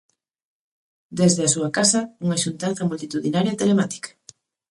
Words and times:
Desde 1.19 1.41
a 1.43 1.51
súa 1.55 1.69
casa, 1.77 2.01
unha 2.25 2.41
xuntanza 2.43 2.87
multitudinaria 2.89 3.57
telemática. 3.61 4.09